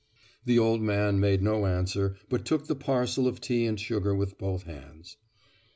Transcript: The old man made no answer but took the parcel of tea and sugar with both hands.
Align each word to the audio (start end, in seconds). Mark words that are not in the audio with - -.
The 0.45 0.57
old 0.57 0.81
man 0.81 1.19
made 1.19 1.43
no 1.43 1.67
answer 1.67 2.15
but 2.27 2.43
took 2.43 2.65
the 2.65 2.73
parcel 2.73 3.27
of 3.27 3.39
tea 3.39 3.67
and 3.67 3.79
sugar 3.79 4.15
with 4.15 4.39
both 4.39 4.63
hands. 4.63 5.17